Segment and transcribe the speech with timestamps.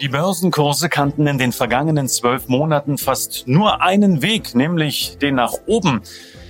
[0.00, 5.52] Die Börsenkurse kannten in den vergangenen zwölf Monaten fast nur einen Weg, nämlich den nach
[5.66, 6.00] oben.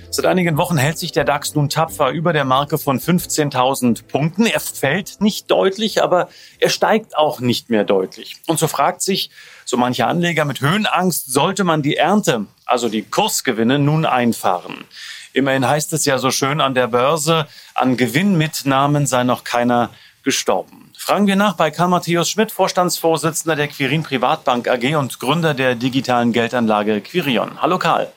[0.09, 4.45] Seit einigen Wochen hält sich der DAX nun tapfer über der Marke von 15.000 Punkten.
[4.45, 8.37] Er fällt nicht deutlich, aber er steigt auch nicht mehr deutlich.
[8.47, 9.31] Und so fragt sich
[9.65, 14.85] so mancher Anleger mit Höhenangst, sollte man die Ernte, also die Kursgewinne, nun einfahren?
[15.33, 19.89] Immerhin heißt es ja so schön an der Börse, an Gewinnmitnahmen sei noch keiner
[20.23, 20.80] gestorben.
[21.03, 25.73] Fragen wir nach bei Karl Matthäus Schmidt, Vorstandsvorsitzender der Quirin Privatbank AG und Gründer der
[25.73, 27.59] digitalen Geldanlage Quirion.
[27.59, 28.11] Hallo Karl.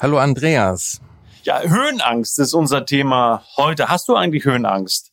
[0.00, 1.02] Hallo Andreas.
[1.42, 3.90] Ja, Höhenangst ist unser Thema heute.
[3.90, 5.12] Hast du eigentlich Höhenangst?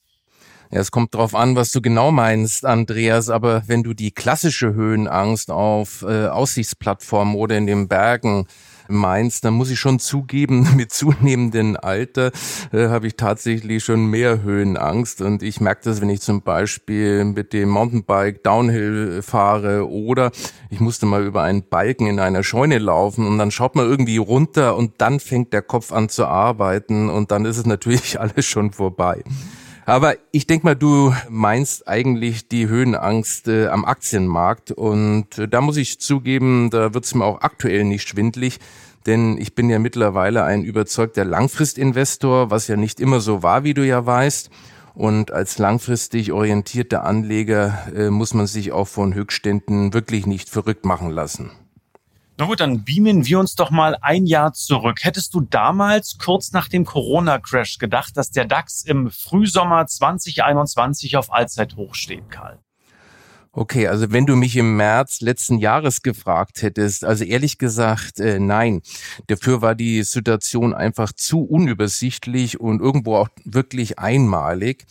[0.72, 3.30] Ja, es kommt drauf an, was du genau meinst, Andreas.
[3.30, 8.48] Aber wenn du die klassische Höhenangst auf äh, Aussichtsplattformen oder in den Bergen
[8.90, 12.32] meinst, dann muss ich schon zugeben, mit zunehmendem Alter
[12.72, 15.22] äh, habe ich tatsächlich schon mehr Höhenangst.
[15.22, 20.32] Und ich merke das, wenn ich zum Beispiel mit dem Mountainbike Downhill fahre oder
[20.70, 24.17] ich musste mal über einen Balken in einer Scheune laufen und dann schaut man irgendwie
[24.17, 28.45] runter und dann fängt der Kopf an zu arbeiten und dann ist es natürlich alles
[28.45, 29.23] schon vorbei.
[29.90, 34.72] Aber ich denke mal, du meinst eigentlich die Höhenangst äh, am Aktienmarkt.
[34.72, 38.60] Und äh, da muss ich zugeben, da wird es mir auch aktuell nicht schwindlig.
[39.08, 43.73] Denn ich bin ja mittlerweile ein überzeugter Langfristinvestor, was ja nicht immer so war, wie
[43.73, 44.52] du ja weißt.
[44.94, 50.86] Und als langfristig orientierter Anleger äh, muss man sich auch von Höchstständen wirklich nicht verrückt
[50.86, 51.50] machen lassen.
[52.40, 55.00] Na gut, dann beamen wir uns doch mal ein Jahr zurück.
[55.02, 61.34] Hättest du damals kurz nach dem Corona-Crash gedacht, dass der DAX im Frühsommer 2021 auf
[61.34, 62.58] Allzeithoch steht, Karl?
[63.52, 68.39] Okay, also wenn du mich im März letzten Jahres gefragt hättest, also ehrlich gesagt, äh,
[68.39, 68.83] nein.
[69.27, 74.86] Dafür war die Situation einfach zu unübersichtlich und irgendwo auch wirklich einmalig.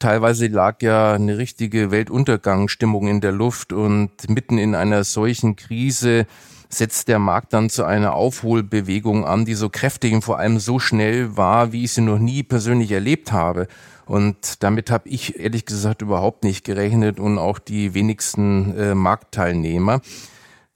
[0.00, 6.26] Teilweise lag ja eine richtige Weltuntergangsstimmung in der Luft und mitten in einer solchen Krise
[6.72, 10.78] setzt der Markt dann zu einer Aufholbewegung an, die so kräftig und vor allem so
[10.78, 13.66] schnell war, wie ich sie noch nie persönlich erlebt habe.
[14.06, 20.00] Und damit habe ich ehrlich gesagt überhaupt nicht gerechnet und auch die wenigsten äh, Marktteilnehmer.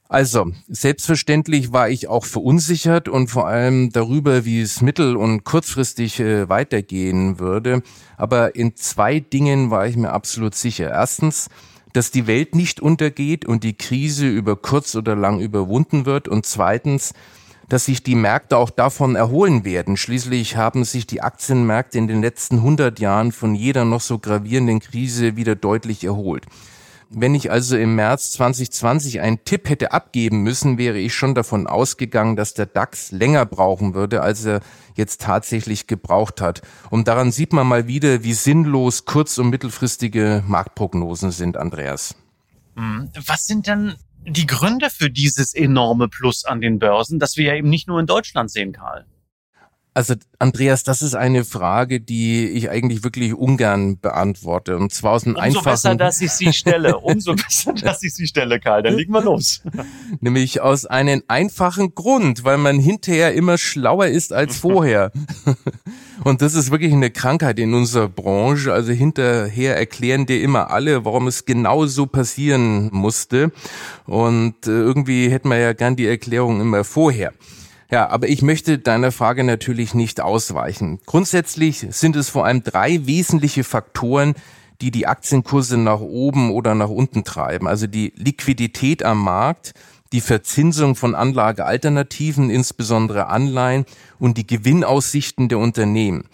[0.09, 6.21] Also, selbstverständlich war ich auch verunsichert und vor allem darüber, wie es mittel- und kurzfristig
[6.21, 7.82] äh, weitergehen würde.
[8.16, 10.91] Aber in zwei Dingen war ich mir absolut sicher.
[10.91, 11.49] Erstens,
[11.94, 16.28] dass die Welt nicht untergeht und die Krise über kurz oder lang überwunden wird.
[16.28, 17.15] Und zweitens,
[17.69, 19.97] dass sich die Märkte auch davon erholen werden.
[19.97, 24.81] Schließlich haben sich die Aktienmärkte in den letzten 100 Jahren von jeder noch so gravierenden
[24.81, 26.44] Krise wieder deutlich erholt.
[27.17, 31.67] Wenn ich also im März 2020 einen Tipp hätte abgeben müssen, wäre ich schon davon
[31.67, 34.61] ausgegangen, dass der DAX länger brauchen würde, als er
[34.97, 36.63] jetzt tatsächlich gebraucht hat.
[36.91, 42.17] Und daran sieht man mal wieder, wie sinnlos kurz- und mittelfristige Marktprognosen sind, Andreas.
[42.77, 43.95] Hm, was sind denn
[44.27, 48.01] die Gründe für dieses enorme Plus an den Börsen, das wir ja eben nicht nur
[48.01, 49.07] in Deutschland sehen, Karl?
[49.97, 54.77] Also Andreas, das ist eine Frage, die ich eigentlich wirklich ungern beantworte.
[54.77, 55.65] Und zwar aus einem Umso einfachen...
[55.65, 56.99] besser, dass ich sie stelle.
[56.99, 58.82] Umso besser, dass ich sie stelle, Karl.
[58.82, 59.62] Dann legen wir los.
[60.21, 65.12] Nämlich aus einem einfachen Grund, weil man hinterher immer schlauer ist als vorher.
[66.25, 68.72] Und das ist wirklich eine Krankheit in unserer Branche.
[68.72, 73.53] Also hinterher erklären dir immer alle, warum es genau so passieren musste.
[74.06, 77.32] Und äh, irgendwie hätten wir ja gern die Erklärung immer vorher.
[77.91, 81.00] Ja, aber ich möchte deiner Frage natürlich nicht ausweichen.
[81.06, 84.34] Grundsätzlich sind es vor allem drei wesentliche Faktoren,
[84.81, 87.69] die die Aktienkurse nach oben oder nach unten treiben.
[87.69, 89.75] Also die Liquidität am Markt,
[90.12, 93.84] die Verzinsung von Anlagealternativen, insbesondere Anleihen
[94.19, 96.29] und die Gewinnaussichten der Unternehmen.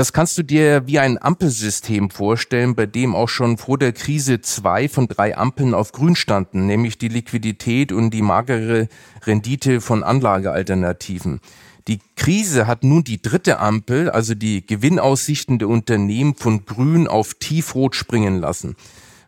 [0.00, 4.40] Das kannst du dir wie ein Ampelsystem vorstellen, bei dem auch schon vor der Krise
[4.40, 8.88] zwei von drei Ampeln auf grün standen, nämlich die Liquidität und die magere
[9.26, 11.40] Rendite von Anlagealternativen.
[11.86, 17.34] Die Krise hat nun die dritte Ampel, also die Gewinnaussichten der Unternehmen von grün auf
[17.34, 18.76] tiefrot springen lassen.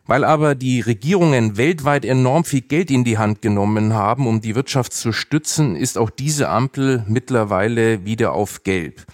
[0.07, 4.55] Weil aber die Regierungen weltweit enorm viel Geld in die Hand genommen haben, um die
[4.55, 9.05] Wirtschaft zu stützen, ist auch diese Ampel mittlerweile wieder auf gelb.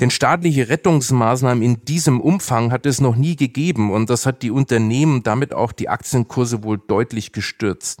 [0.00, 4.50] Denn staatliche Rettungsmaßnahmen in diesem Umfang hat es noch nie gegeben und das hat die
[4.50, 8.00] Unternehmen, damit auch die Aktienkurse wohl deutlich gestürzt.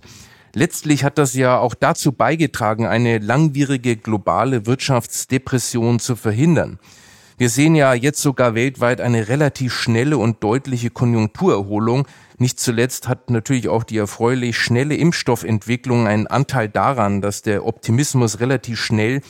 [0.54, 6.78] Letztlich hat das ja auch dazu beigetragen, eine langwierige globale Wirtschaftsdepression zu verhindern.
[7.38, 12.06] Wir sehen ja jetzt sogar weltweit eine relativ schnelle und deutliche Konjunkturerholung.
[12.38, 18.40] Nicht zuletzt hat natürlich auch die erfreulich schnelle Impfstoffentwicklung einen Anteil daran, dass der Optimismus
[18.40, 19.20] relativ schnell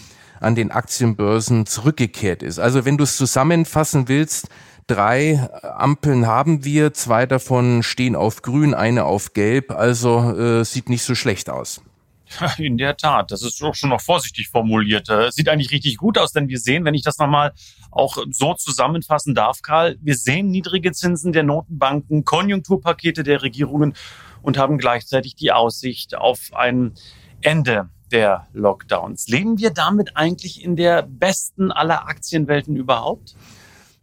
[0.40, 2.58] an den Aktienbörsen zurückgekehrt ist.
[2.58, 4.48] Also wenn du es zusammenfassen willst,
[4.86, 10.88] drei Ampeln haben wir, zwei davon stehen auf grün, eine auf gelb, also äh, sieht
[10.88, 11.82] nicht so schlecht aus.
[12.58, 15.08] In der Tat, das ist doch schon noch vorsichtig formuliert.
[15.08, 17.52] Äh, sieht eigentlich richtig gut aus, denn wir sehen, wenn ich das nochmal
[17.90, 23.94] auch so zusammenfassen darf, Karl, wir sehen niedrige Zinsen der Notenbanken, Konjunkturpakete der Regierungen
[24.42, 26.94] und haben gleichzeitig die Aussicht auf ein
[27.40, 29.28] Ende der Lockdowns.
[29.28, 33.36] Leben wir damit eigentlich in der besten aller Aktienwelten überhaupt?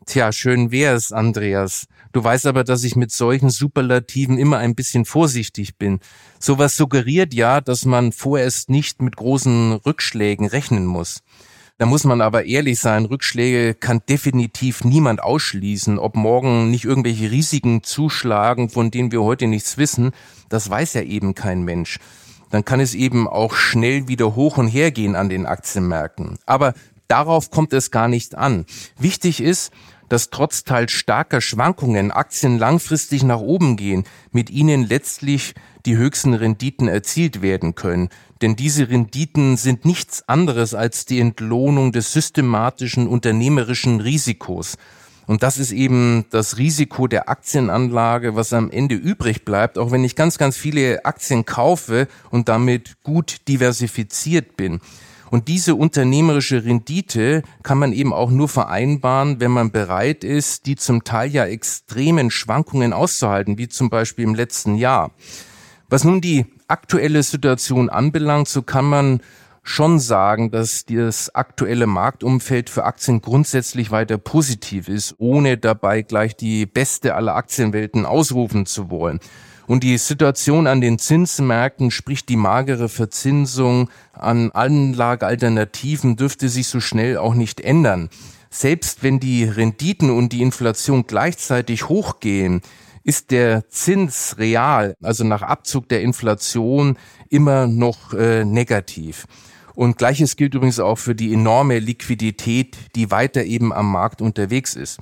[0.06, 1.86] Tja, schön wär's, Andreas.
[2.12, 6.00] Du weißt aber, dass ich mit solchen Superlativen immer ein bisschen vorsichtig bin.
[6.40, 11.22] Sowas suggeriert ja, dass man vorerst nicht mit großen Rückschlägen rechnen muss.
[11.80, 15.98] Da muss man aber ehrlich sein, Rückschläge kann definitiv niemand ausschließen.
[15.98, 20.12] Ob morgen nicht irgendwelche Risiken zuschlagen, von denen wir heute nichts wissen,
[20.50, 21.98] das weiß ja eben kein Mensch.
[22.54, 26.38] Dann kann es eben auch schnell wieder hoch und her gehen an den Aktienmärkten.
[26.46, 26.76] Aber
[27.08, 28.66] darauf kommt es gar nicht an.
[28.96, 29.72] Wichtig ist,
[30.08, 35.56] dass trotz teils starker Schwankungen Aktien langfristig nach oben gehen, mit ihnen letztlich
[35.88, 38.10] die höchsten Renditen erzielt werden können.
[38.44, 44.78] Denn diese Renditen sind nichts anderes als die Entlohnung des systematischen unternehmerischen Risikos.
[45.26, 50.04] Und das ist eben das Risiko der Aktienanlage, was am Ende übrig bleibt, auch wenn
[50.04, 54.82] ich ganz, ganz viele Aktien kaufe und damit gut diversifiziert bin.
[55.34, 60.76] Und diese unternehmerische Rendite kann man eben auch nur vereinbaren, wenn man bereit ist, die
[60.76, 65.10] zum Teil ja extremen Schwankungen auszuhalten, wie zum Beispiel im letzten Jahr.
[65.90, 69.22] Was nun die aktuelle Situation anbelangt, so kann man
[69.64, 76.36] schon sagen, dass das aktuelle Marktumfeld für Aktien grundsätzlich weiter positiv ist, ohne dabei gleich
[76.36, 79.20] die beste aller Aktienwelten ausrufen zu wollen.
[79.66, 86.82] Und die Situation an den Zinsmärkten, sprich die magere Verzinsung an Anlagealternativen, dürfte sich so
[86.82, 88.10] schnell auch nicht ändern.
[88.50, 92.62] Selbst wenn die Renditen und die Inflation gleichzeitig hochgehen,
[93.04, 96.98] ist der Zins real, also nach Abzug der Inflation,
[97.30, 99.26] immer noch äh, negativ.
[99.76, 104.76] Und gleiches gilt übrigens auch für die enorme Liquidität, die weiter eben am Markt unterwegs
[104.76, 105.00] ist.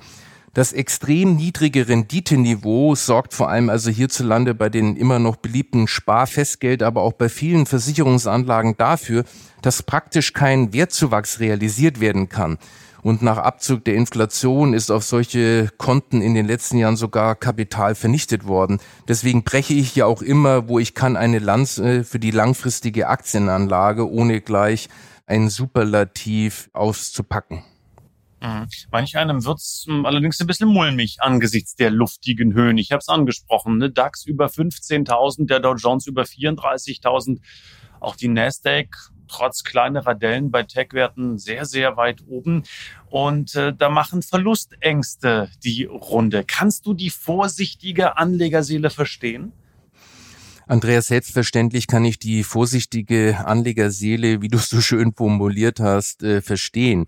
[0.54, 6.82] Das extrem niedrige Renditeniveau sorgt vor allem also hierzulande bei den immer noch beliebten Sparfestgeld,
[6.82, 9.24] aber auch bei vielen Versicherungsanlagen dafür,
[9.62, 12.58] dass praktisch kein Wertzuwachs realisiert werden kann.
[13.02, 17.96] Und nach Abzug der Inflation ist auf solche Konten in den letzten Jahren sogar Kapital
[17.96, 18.78] vernichtet worden.
[19.08, 24.08] Deswegen breche ich ja auch immer, wo ich kann, eine Lanze für die langfristige Aktienanlage,
[24.08, 24.88] ohne gleich
[25.26, 27.64] ein Superlativ auszupacken.
[28.40, 28.66] Mhm.
[28.90, 32.78] Manch einem wird's hm, allerdings ein bisschen mulmig angesichts der luftigen Höhen.
[32.78, 33.90] Ich habe es angesprochen, ne?
[33.90, 37.40] DAX über 15.000, der Dow Jones über 34.000,
[38.00, 42.64] auch die Nasdaq trotz kleinerer Dellen bei Tech-Werten sehr, sehr weit oben.
[43.10, 46.44] Und äh, da machen Verlustängste die Runde.
[46.46, 49.52] Kannst du die vorsichtige Anlegerseele verstehen?
[50.66, 56.40] Andreas, selbstverständlich kann ich die vorsichtige Anlegerseele, wie du es so schön formuliert hast, äh,
[56.40, 57.06] verstehen.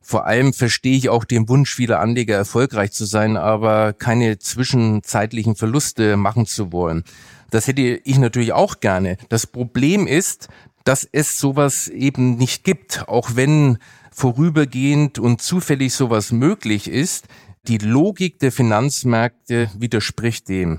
[0.00, 5.56] Vor allem verstehe ich auch den Wunsch vieler Anleger, erfolgreich zu sein, aber keine zwischenzeitlichen
[5.56, 7.02] Verluste machen zu wollen.
[7.50, 9.18] Das hätte ich natürlich auch gerne.
[9.28, 10.48] Das Problem ist,
[10.86, 13.78] dass es sowas eben nicht gibt, auch wenn
[14.12, 17.26] vorübergehend und zufällig sowas möglich ist.
[17.66, 20.78] Die Logik der Finanzmärkte widerspricht dem.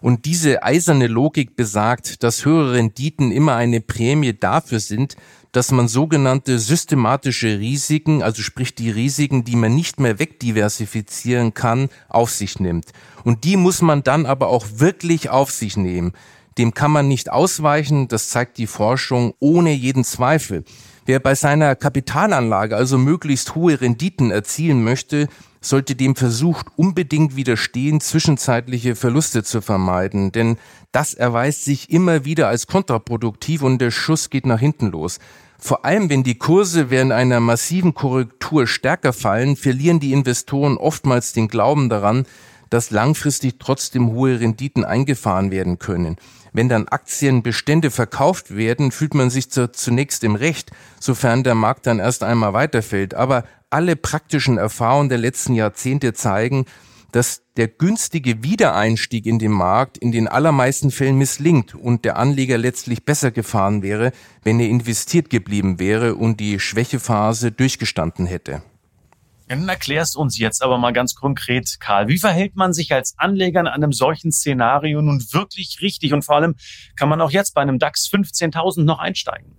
[0.00, 5.16] Und diese eiserne Logik besagt, dass höhere Renditen immer eine Prämie dafür sind,
[5.52, 11.90] dass man sogenannte systematische Risiken, also sprich die Risiken, die man nicht mehr wegdiversifizieren kann,
[12.08, 12.86] auf sich nimmt.
[13.24, 16.12] Und die muss man dann aber auch wirklich auf sich nehmen.
[16.58, 20.64] Dem kann man nicht ausweichen, das zeigt die Forschung ohne jeden Zweifel.
[21.04, 25.28] Wer bei seiner Kapitalanlage also möglichst hohe Renditen erzielen möchte,
[25.60, 30.56] sollte dem Versuch unbedingt widerstehen, zwischenzeitliche Verluste zu vermeiden, denn
[30.92, 35.18] das erweist sich immer wieder als kontraproduktiv und der Schuss geht nach hinten los.
[35.58, 41.32] Vor allem, wenn die Kurse während einer massiven Korrektur stärker fallen, verlieren die Investoren oftmals
[41.32, 42.26] den Glauben daran,
[42.70, 46.16] dass langfristig trotzdem hohe Renditen eingefahren werden können.
[46.56, 51.98] Wenn dann Aktienbestände verkauft werden, fühlt man sich zunächst im Recht, sofern der Markt dann
[51.98, 53.12] erst einmal weiterfällt.
[53.12, 56.64] Aber alle praktischen Erfahrungen der letzten Jahrzehnte zeigen,
[57.12, 62.56] dass der günstige Wiedereinstieg in den Markt in den allermeisten Fällen misslingt und der Anleger
[62.56, 68.62] letztlich besser gefahren wäre, wenn er investiert geblieben wäre und die Schwächephase durchgestanden hätte.
[69.48, 72.08] Dann erklärst uns jetzt aber mal ganz konkret, Karl.
[72.08, 76.12] Wie verhält man sich als Anleger in einem solchen Szenario nun wirklich richtig?
[76.12, 76.56] Und vor allem
[76.96, 79.56] kann man auch jetzt bei einem DAX 15.000 noch einsteigen?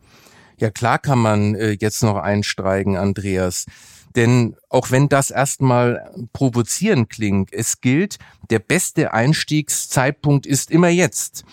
[0.58, 3.65] Ja, klar kann man äh, jetzt noch einsteigen, Andreas.
[4.15, 8.17] Denn auch wenn das erstmal provozierend klingt, es gilt,
[8.50, 11.46] der beste Einstiegszeitpunkt ist immer jetzt.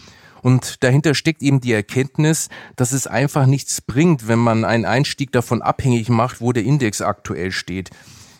[0.43, 5.31] Und dahinter steckt eben die Erkenntnis, dass es einfach nichts bringt, wenn man einen Einstieg
[5.33, 7.91] davon abhängig macht, wo der Index aktuell steht.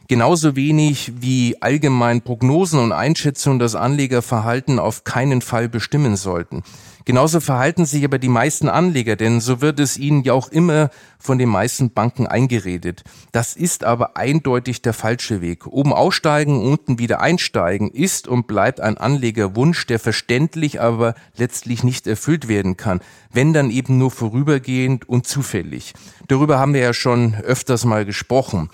[0.07, 6.63] Genauso wenig wie allgemein Prognosen und Einschätzungen das Anlegerverhalten auf keinen Fall bestimmen sollten.
[7.07, 10.91] Genauso verhalten sich aber die meisten Anleger, denn so wird es ihnen ja auch immer
[11.19, 13.05] von den meisten Banken eingeredet.
[13.33, 15.67] Das ist aber eindeutig der falsche Weg.
[15.67, 22.07] Oben aussteigen, unten wieder einsteigen ist und bleibt ein Anlegerwunsch, der verständlich, aber letztlich nicht
[22.07, 25.93] erfüllt werden kann, wenn dann eben nur vorübergehend und zufällig.
[26.29, 28.71] Darüber haben wir ja schon öfters mal gesprochen.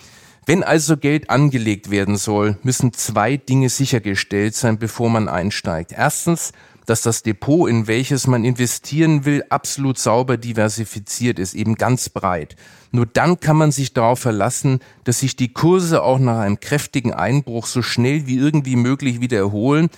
[0.46, 5.92] Wenn also Geld angelegt werden soll, müssen zwei Dinge sichergestellt sein, bevor man einsteigt.
[5.92, 6.52] Erstens,
[6.86, 12.56] dass das Depot, in welches man investieren will, absolut sauber diversifiziert ist, eben ganz breit.
[12.90, 17.12] Nur dann kann man sich darauf verlassen, dass sich die Kurse auch nach einem kräftigen
[17.12, 19.88] Einbruch so schnell wie irgendwie möglich wieder erholen.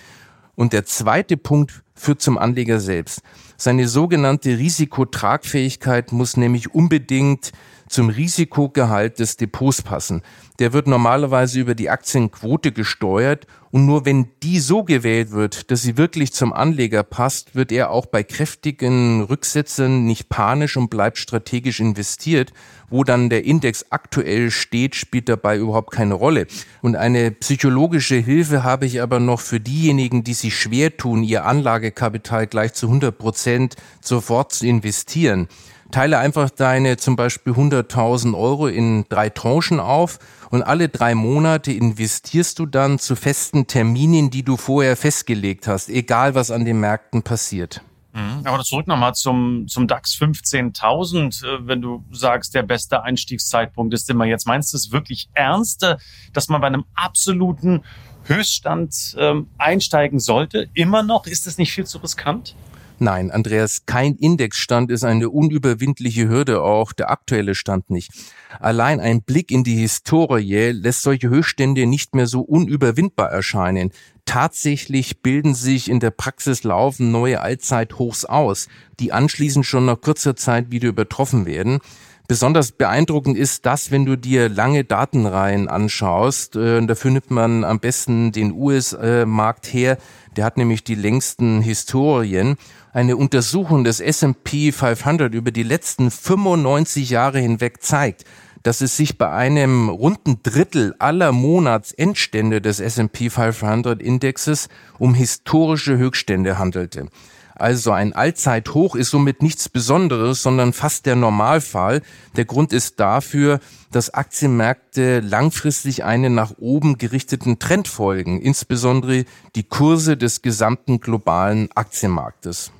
[0.55, 3.21] Und der zweite Punkt führt zum Anleger selbst.
[3.57, 7.53] Seine sogenannte Risikotragfähigkeit muss nämlich unbedingt
[7.93, 10.23] zum Risikogehalt des Depots passen.
[10.59, 15.81] Der wird normalerweise über die Aktienquote gesteuert und nur wenn die so gewählt wird, dass
[15.81, 21.17] sie wirklich zum Anleger passt, wird er auch bei kräftigen Rücksätzen nicht panisch und bleibt
[21.17, 22.53] strategisch investiert.
[22.89, 26.45] Wo dann der Index aktuell steht, spielt dabei überhaupt keine Rolle.
[26.83, 31.45] Und eine psychologische Hilfe habe ich aber noch für diejenigen, die sich schwer tun, ihr
[31.45, 35.47] Anlagekapital gleich zu 100 Prozent sofort zu investieren
[35.93, 40.19] teile einfach deine zum Beispiel 100.000 Euro in drei Tranchen auf
[40.49, 45.89] und alle drei Monate investierst du dann zu festen Terminen, die du vorher festgelegt hast,
[45.89, 47.81] egal was an den Märkten passiert.
[48.13, 48.41] Mhm.
[48.43, 51.45] Aber zurück nochmal zum, zum DAX 15.000.
[51.45, 55.85] Äh, wenn du sagst, der beste Einstiegszeitpunkt ist immer jetzt, meinst du es wirklich ernst,
[56.31, 57.83] dass man bei einem absoluten
[58.25, 60.69] Höchststand ähm, einsteigen sollte?
[60.73, 61.25] Immer noch?
[61.25, 62.55] Ist das nicht viel zu riskant?
[62.99, 68.11] Nein, Andreas, kein Indexstand ist eine unüberwindliche Hürde, auch der aktuelle Stand nicht.
[68.59, 73.91] Allein ein Blick in die Historie lässt solche Höchststände nicht mehr so unüberwindbar erscheinen.
[74.25, 78.67] Tatsächlich bilden sich in der Praxis laufen neue Allzeithochs aus,
[78.99, 81.79] die anschließend schon nach kurzer Zeit wieder übertroffen werden.
[82.27, 86.55] Besonders beeindruckend ist das, wenn du dir lange Datenreihen anschaust.
[86.55, 89.97] Äh, dafür nimmt man am besten den US-Markt her.
[90.37, 92.55] Der hat nämlich die längsten Historien.
[92.93, 98.23] Eine Untersuchung des S&P 500 über die letzten 95 Jahre hinweg zeigt,
[98.63, 105.97] dass es sich bei einem runden Drittel aller Monatsendstände des S&P 500 Indexes um historische
[105.97, 107.09] Höchststände handelte.
[107.55, 112.01] Also ein Allzeithoch ist somit nichts Besonderes, sondern fast der Normalfall.
[112.35, 113.59] Der Grund ist dafür,
[113.91, 121.69] dass Aktienmärkte langfristig einen nach oben gerichteten Trend folgen, insbesondere die Kurse des gesamten globalen
[121.75, 122.71] Aktienmarktes.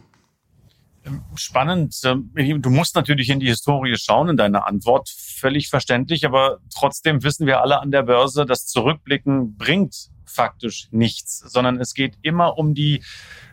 [1.36, 2.00] Spannend.
[2.06, 5.10] Ähm, du musst natürlich in die Historie schauen in deiner Antwort.
[5.10, 6.26] Völlig verständlich.
[6.26, 11.94] Aber trotzdem wissen wir alle an der Börse, das Zurückblicken bringt faktisch nichts, sondern es
[11.94, 13.04] geht immer um die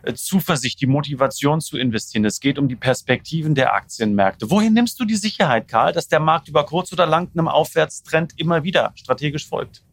[0.03, 2.25] äh, Zuversicht, die Motivation zu investieren.
[2.25, 4.49] Es geht um die Perspektiven der Aktienmärkte.
[4.49, 8.33] Wohin nimmst du die Sicherheit, Karl, dass der Markt über kurz oder lang einem Aufwärtstrend
[8.37, 9.83] immer wieder strategisch folgt?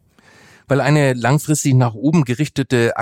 [0.69, 2.95] weil eine langfristig nach oben gerichtete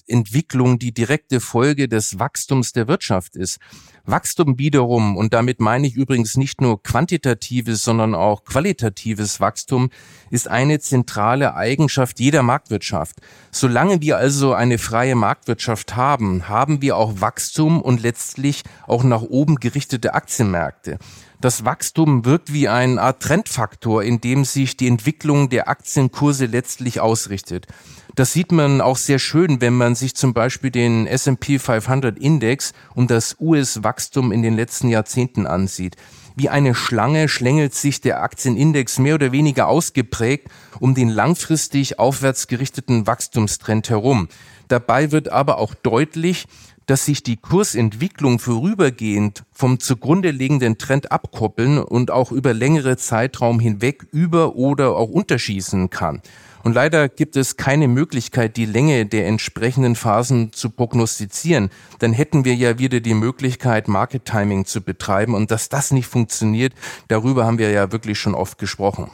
[0.00, 3.58] Aktienmarktentwicklung die direkte Folge des Wachstums der Wirtschaft ist.
[4.04, 9.90] Wachstum wiederum, und damit meine ich übrigens nicht nur quantitatives, sondern auch qualitatives Wachstum,
[10.30, 13.20] ist eine zentrale Eigenschaft jeder Marktwirtschaft.
[13.50, 19.22] Solange wir also eine freie Marktwirtschaft haben, haben wir auch Wachstum und letztlich auch nach
[19.22, 20.98] oben gerichtete Aktienmärkte.
[21.40, 27.00] Das Wachstum wirkt wie eine Art Trendfaktor, in dem sich die Entwicklung der Aktienkurse letztlich
[27.00, 27.66] ausrichtet.
[28.14, 32.72] Das sieht man auch sehr schön, wenn man sich zum Beispiel den S&P 500 Index
[32.94, 35.96] und das US-Wachstum in den letzten Jahrzehnten ansieht.
[36.36, 40.48] Wie eine Schlange schlängelt sich der Aktienindex mehr oder weniger ausgeprägt
[40.78, 44.28] um den langfristig aufwärts gerichteten Wachstumstrend herum.
[44.68, 46.46] Dabei wird aber auch deutlich,
[46.86, 53.60] dass sich die Kursentwicklung vorübergehend vom zugrunde liegenden Trend abkoppeln und auch über längere Zeitraum
[53.60, 56.22] hinweg über oder auch unterschießen kann.
[56.62, 61.70] Und leider gibt es keine Möglichkeit, die Länge der entsprechenden Phasen zu prognostizieren.
[61.98, 65.34] Dann hätten wir ja wieder die Möglichkeit, Market Timing zu betreiben.
[65.34, 66.74] Und dass das nicht funktioniert,
[67.08, 69.10] darüber haben wir ja wirklich schon oft gesprochen.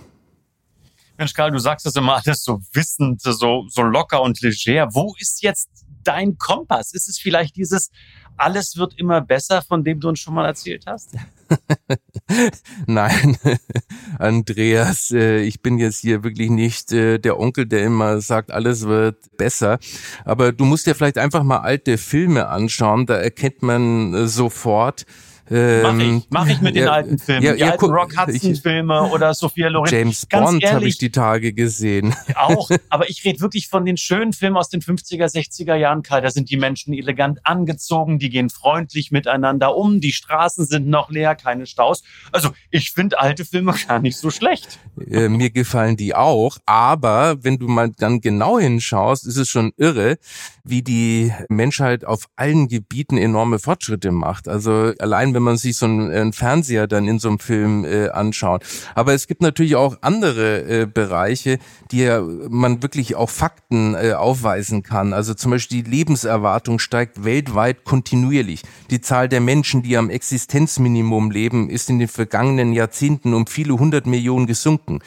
[1.18, 4.88] Mensch, Karl, du sagst das immer alles so wissend, so, so locker und leger.
[4.92, 5.70] Wo ist jetzt
[6.04, 6.92] dein Kompass?
[6.92, 7.90] Ist es vielleicht dieses
[8.36, 11.14] alles wird immer besser, von dem du uns schon mal erzählt hast?
[12.86, 13.36] Nein,
[14.18, 18.86] Andreas, äh, ich bin jetzt hier wirklich nicht äh, der Onkel, der immer sagt, alles
[18.86, 19.78] wird besser.
[20.24, 25.06] Aber du musst dir vielleicht einfach mal alte Filme anschauen, da erkennt man äh, sofort,
[25.50, 27.42] ähm, mach ich, mach ich mit den alten Filmen.
[27.42, 29.90] Ja, die ja, alten Rock Hudson-Filme oder Sophia Loren.
[29.90, 32.14] James Ganz Bond habe ich die Tage gesehen.
[32.34, 36.22] Auch, aber ich rede wirklich von den schönen Filmen aus den 50er, 60er Jahren, Karl.
[36.22, 41.10] Da sind die Menschen elegant angezogen, die gehen freundlich miteinander um, die Straßen sind noch
[41.10, 42.02] leer, keine Staus.
[42.32, 44.80] Also ich finde alte Filme gar nicht so schlecht.
[45.08, 49.72] Äh, mir gefallen die auch, aber wenn du mal dann genau hinschaust, ist es schon
[49.76, 50.18] irre,
[50.64, 54.48] wie die Menschheit auf allen Gebieten enorme Fortschritte macht.
[54.48, 58.08] Also allein wenn man sich so einen, einen Fernseher dann in so einem Film äh,
[58.08, 58.64] anschaut.
[58.94, 61.58] Aber es gibt natürlich auch andere äh, Bereiche,
[61.90, 65.12] die ja man wirklich auch Fakten äh, aufweisen kann.
[65.12, 68.62] Also zum Beispiel die Lebenserwartung steigt weltweit kontinuierlich.
[68.88, 73.78] Die Zahl der Menschen, die am Existenzminimum leben, ist in den vergangenen Jahrzehnten um viele
[73.78, 75.00] hundert Millionen gesunken.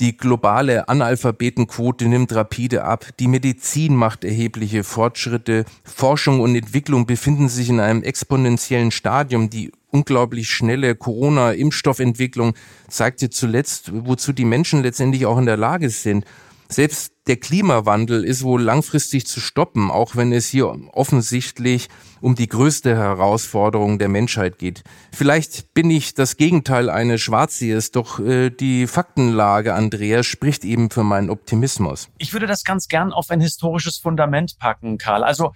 [0.00, 3.06] Die globale Analphabetenquote nimmt rapide ab.
[3.18, 5.64] Die Medizin macht erhebliche Fortschritte.
[5.82, 9.50] Forschung und Entwicklung befinden sich in einem exponentiellen Stadium.
[9.50, 12.54] Die unglaublich schnelle Corona-Impfstoffentwicklung
[12.88, 16.24] zeigte zuletzt, wozu die Menschen letztendlich auch in der Lage sind.
[16.70, 21.88] Selbst der Klimawandel ist wohl langfristig zu stoppen, auch wenn es hier offensichtlich
[22.20, 24.82] um die größte Herausforderung der Menschheit geht.
[25.12, 31.04] Vielleicht bin ich das Gegenteil eines Schwarzsehers, doch äh, die Faktenlage, Andreas, spricht eben für
[31.04, 32.08] meinen Optimismus.
[32.18, 35.24] Ich würde das ganz gern auf ein historisches Fundament packen, Karl.
[35.24, 35.52] Also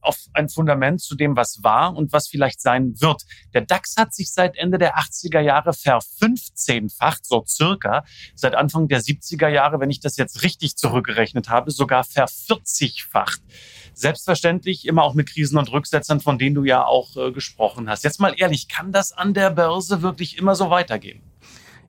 [0.00, 3.22] auf ein Fundament zu dem, was war und was vielleicht sein wird.
[3.54, 8.04] Der DAX hat sich seit Ende der 80er Jahre verfünfzehnfacht, so circa.
[8.34, 13.40] Seit Anfang der 70er Jahre, wenn ich das jetzt richtig zurückgerechnet habe, sogar vervierzigfacht.
[13.94, 18.04] Selbstverständlich immer auch mit Krisen und Rücksetzern, von denen du ja auch äh, gesprochen hast.
[18.04, 21.22] Jetzt mal ehrlich, kann das an der Börse wirklich immer so weitergehen?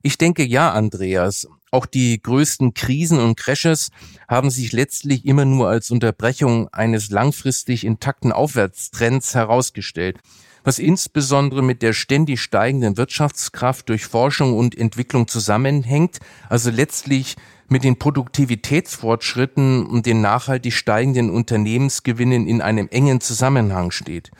[0.02, 1.48] Ich denke ja, Andreas.
[1.70, 3.90] Auch die größten Krisen und Crashes
[4.26, 10.18] haben sich letztlich immer nur als Unterbrechung eines langfristig intakten Aufwärtstrends herausgestellt,
[10.64, 17.36] was insbesondere mit der ständig steigenden Wirtschaftskraft durch Forschung und Entwicklung zusammenhängt, also letztlich
[17.68, 24.30] mit den Produktivitätsfortschritten und den nachhaltig steigenden Unternehmensgewinnen in einem engen Zusammenhang steht.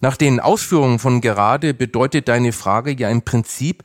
[0.00, 3.82] Nach den Ausführungen von gerade bedeutet deine Frage ja im Prinzip,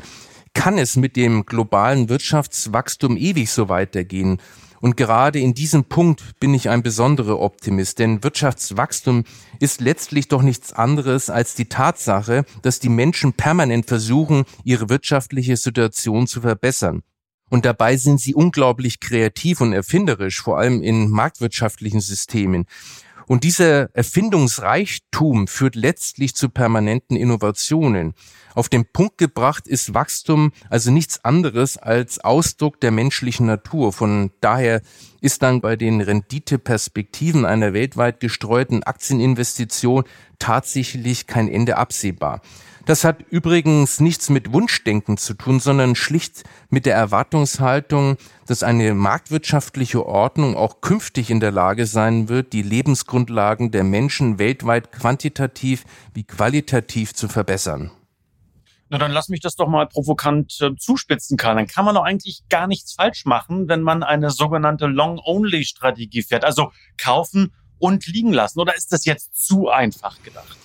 [0.58, 4.42] kann es mit dem globalen Wirtschaftswachstum ewig so weitergehen?
[4.82, 9.24] Und gerade in diesem Punkt bin ich ein besonderer Optimist, denn Wirtschaftswachstum
[9.60, 15.58] ist letztlich doch nichts anderes als die Tatsache, dass die Menschen permanent versuchen, ihre wirtschaftliche
[15.58, 17.04] Situation zu verbessern.
[17.50, 22.66] Und dabei sind sie unglaublich kreativ und erfinderisch, vor allem in marktwirtschaftlichen Systemen.
[23.28, 28.14] Und dieser Erfindungsreichtum führt letztlich zu permanenten Innovationen.
[28.56, 33.92] Auf den Punkt gebracht ist Wachstum also nichts anderes als Ausdruck der menschlichen Natur.
[33.92, 34.82] Von daher
[35.20, 40.06] ist dann bei den Renditeperspektiven einer weltweit gestreuten Aktieninvestition
[40.40, 42.42] tatsächlich kein Ende absehbar.
[42.88, 48.94] Das hat übrigens nichts mit Wunschdenken zu tun, sondern schlicht mit der Erwartungshaltung, dass eine
[48.94, 55.84] marktwirtschaftliche Ordnung auch künftig in der Lage sein wird, die Lebensgrundlagen der Menschen weltweit quantitativ
[56.14, 57.92] wie qualitativ zu verbessern.
[58.88, 61.56] Na, dann lass mich das doch mal provokant äh, zuspitzen, Karl.
[61.56, 66.46] Dann kann man doch eigentlich gar nichts falsch machen, wenn man eine sogenannte Long-Only-Strategie fährt.
[66.46, 68.62] Also kaufen und liegen lassen.
[68.62, 70.58] Oder ist das jetzt zu einfach gedacht?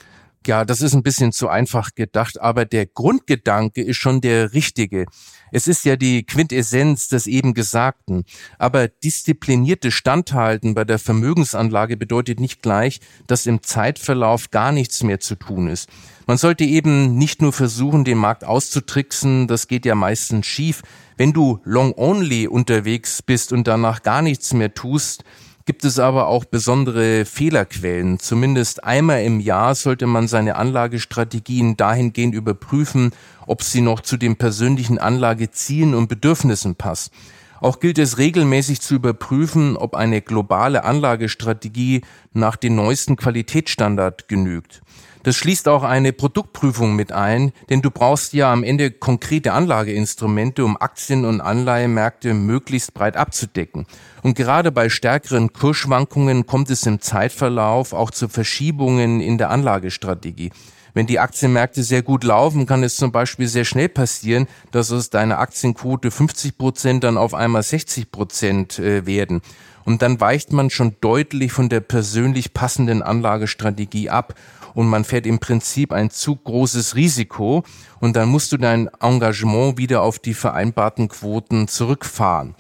[0.47, 5.07] Ja, das ist ein bisschen zu einfach gedacht, aber der Grundgedanke ist schon der richtige.
[5.53, 8.25] Es ist ja die Quintessenz des eben Gesagten.
[8.59, 15.21] Aber disziplinierte Standhalten bei der Vermögensanlage bedeutet nicht gleich, dass im Zeitverlauf gar nichts mehr
[15.21, 15.89] zu tun ist.
[16.27, 20.83] Man sollte eben nicht nur versuchen, den Markt auszutricksen, das geht ja meistens schief.
[21.17, 25.25] Wenn du long only unterwegs bist und danach gar nichts mehr tust,
[25.65, 28.19] gibt es aber auch besondere Fehlerquellen.
[28.19, 33.13] Zumindest einmal im Jahr sollte man seine Anlagestrategien dahingehend überprüfen,
[33.47, 37.13] ob sie noch zu den persönlichen Anlagezielen und Bedürfnissen passt.
[37.61, 42.01] Auch gilt es regelmäßig zu überprüfen, ob eine globale Anlagestrategie
[42.33, 44.83] nach den neuesten Qualitätsstandard genügt.
[45.25, 50.65] Das schließt auch eine Produktprüfung mit ein, denn du brauchst ja am Ende konkrete Anlageinstrumente,
[50.65, 53.87] um Aktien- und Anleihemärkte möglichst breit abzudecken.
[54.23, 60.51] Und gerade bei stärkeren Kursschwankungen kommt es im Zeitverlauf auch zu Verschiebungen in der Anlagestrategie.
[60.95, 65.09] Wenn die Aktienmärkte sehr gut laufen, kann es zum Beispiel sehr schnell passieren, dass aus
[65.09, 69.41] deiner Aktienquote 50 Prozent dann auf einmal 60 Prozent äh, werden.
[69.85, 74.35] Und dann weicht man schon deutlich von der persönlich passenden Anlagestrategie ab
[74.75, 77.63] und man fährt im Prinzip ein zu großes Risiko
[78.01, 82.55] und dann musst du dein Engagement wieder auf die vereinbarten Quoten zurückfahren.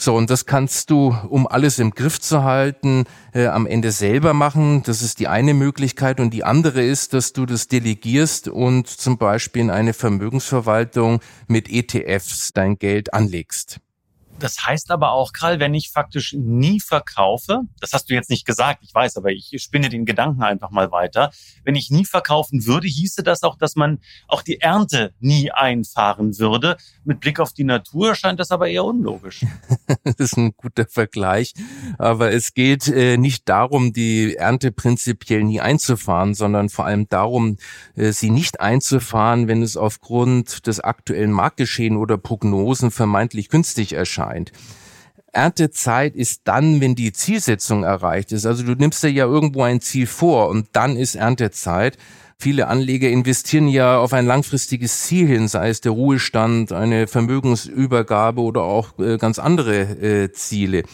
[0.00, 4.32] So, und das kannst du, um alles im Griff zu halten, äh, am Ende selber
[4.32, 4.84] machen.
[4.84, 6.20] Das ist die eine Möglichkeit.
[6.20, 11.68] Und die andere ist, dass du das delegierst und zum Beispiel in eine Vermögensverwaltung mit
[11.68, 13.80] ETFs dein Geld anlegst.
[14.38, 18.46] Das heißt aber auch, Karl, wenn ich faktisch nie verkaufe, das hast du jetzt nicht
[18.46, 21.32] gesagt, ich weiß, aber ich spinne den Gedanken einfach mal weiter.
[21.64, 23.98] Wenn ich nie verkaufen würde, hieße das auch, dass man
[24.28, 26.76] auch die Ernte nie einfahren würde.
[27.04, 29.44] Mit Blick auf die Natur scheint das aber eher unlogisch.
[30.04, 31.54] das ist ein guter Vergleich.
[31.98, 37.56] Aber es geht äh, nicht darum, die Ernte prinzipiell nie einzufahren, sondern vor allem darum,
[37.96, 44.27] äh, sie nicht einzufahren, wenn es aufgrund des aktuellen Marktgeschehen oder Prognosen vermeintlich günstig erscheint
[44.28, 44.52] meint.
[45.32, 48.46] Erntezeit ist dann, wenn die Zielsetzung erreicht ist.
[48.46, 51.98] Also du nimmst dir ja irgendwo ein Ziel vor und dann ist Erntezeit.
[52.38, 58.40] Viele Anleger investieren ja auf ein langfristiges Ziel hin, sei es der Ruhestand, eine Vermögensübergabe
[58.40, 60.84] oder auch äh, ganz andere äh, Ziele.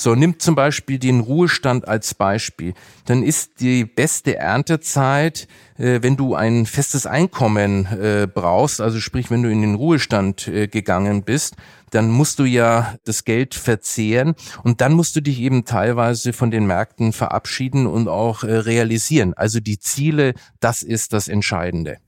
[0.00, 2.72] So, nimmt zum Beispiel den Ruhestand als Beispiel.
[3.04, 9.30] Dann ist die beste Erntezeit, äh, wenn du ein festes Einkommen äh, brauchst, also sprich,
[9.30, 11.56] wenn du in den Ruhestand äh, gegangen bist,
[11.90, 16.50] dann musst du ja das Geld verzehren und dann musst du dich eben teilweise von
[16.50, 19.34] den Märkten verabschieden und auch äh, realisieren.
[19.34, 21.98] Also die Ziele, das ist das Entscheidende.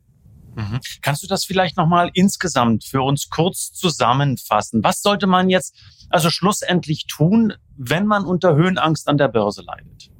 [0.54, 0.80] Mhm.
[1.00, 4.84] Kannst du das vielleicht nochmal insgesamt für uns kurz zusammenfassen?
[4.84, 5.74] Was sollte man jetzt
[6.10, 10.11] also schlussendlich tun, wenn man unter Höhenangst an der Börse leidet?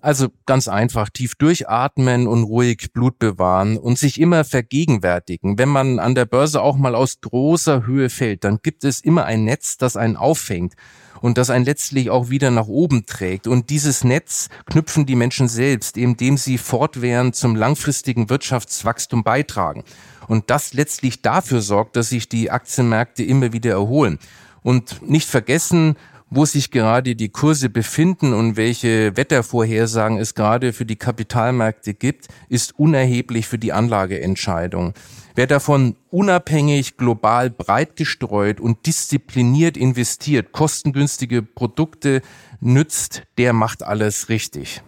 [0.00, 5.58] Also ganz einfach tief durchatmen und ruhig Blut bewahren und sich immer vergegenwärtigen.
[5.58, 9.24] Wenn man an der Börse auch mal aus großer Höhe fällt, dann gibt es immer
[9.24, 10.74] ein Netz, das einen auffängt
[11.20, 13.48] und das einen letztlich auch wieder nach oben trägt.
[13.48, 19.84] Und dieses Netz knüpfen die Menschen selbst, indem sie fortwährend zum langfristigen Wirtschaftswachstum beitragen.
[20.28, 24.18] Und das letztlich dafür sorgt, dass sich die Aktienmärkte immer wieder erholen.
[24.62, 25.96] Und nicht vergessen,
[26.30, 32.28] wo sich gerade die Kurse befinden und welche Wettervorhersagen es gerade für die Kapitalmärkte gibt,
[32.48, 34.94] ist unerheblich für die Anlageentscheidung.
[35.34, 42.22] Wer davon unabhängig, global breit gestreut und diszipliniert investiert, kostengünstige Produkte
[42.60, 44.82] nützt, der macht alles richtig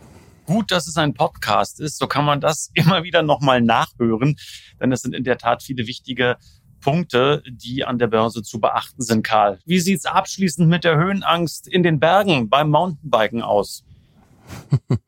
[0.50, 1.98] gut, dass es ein Podcast ist.
[1.98, 4.36] So kann man das immer wieder nochmal nachhören,
[4.80, 6.36] denn es sind in der Tat viele wichtige
[6.80, 9.58] Punkte, die an der Börse zu beachten sind, Karl.
[9.64, 13.84] Wie sieht's abschließend mit der Höhenangst in den Bergen beim Mountainbiken aus?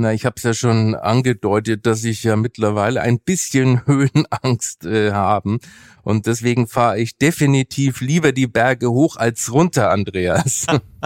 [0.00, 5.10] Na, ich habe es ja schon angedeutet, dass ich ja mittlerweile ein bisschen Höhenangst äh,
[5.10, 5.58] haben.
[6.02, 10.66] Und deswegen fahre ich definitiv lieber die Berge hoch als runter, Andreas.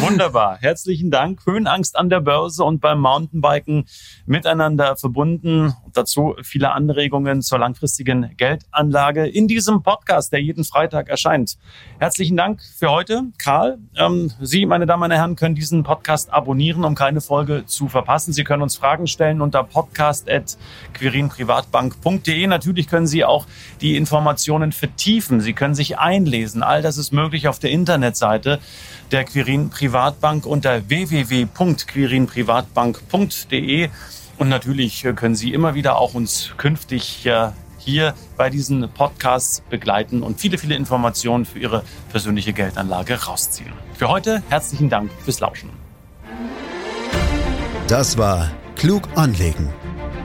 [0.00, 0.56] Wunderbar.
[0.60, 1.44] Herzlichen Dank.
[1.44, 3.84] Höhenangst an der Börse und beim Mountainbiken
[4.26, 5.74] miteinander verbunden.
[5.92, 11.58] dazu viele Anregungen zur langfristigen Geldanlage in diesem Podcast, der jeden Freitag erscheint.
[11.98, 13.78] Herzlichen Dank für heute, Karl.
[13.96, 18.32] Ähm, Sie, meine Damen und Herren, können diesen Podcast abonnieren, um keine Folge zu verpassen.
[18.32, 22.46] Sie können uns Fragen stellen unter podcast.quirinprivatbank.de.
[22.46, 23.46] Natürlich können Sie auch
[23.82, 25.40] die Informationen vertiefen.
[25.40, 26.62] Sie können sich einlesen.
[26.62, 28.60] All das ist möglich auf der Internetseite
[29.12, 33.88] der Quirin Privatbank unter www.quirinprivatbank.de.
[34.38, 37.28] Und natürlich können Sie immer wieder auch uns künftig
[37.78, 43.72] hier bei diesen Podcasts begleiten und viele, viele Informationen für Ihre persönliche Geldanlage rausziehen.
[43.94, 45.70] Für heute herzlichen Dank fürs Lauschen.
[47.88, 49.68] Das war Klug anlegen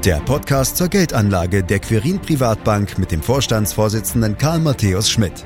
[0.07, 5.45] der Podcast zur Geldanlage der Quirin Privatbank mit dem Vorstandsvorsitzenden Karl Matthäus Schmidt.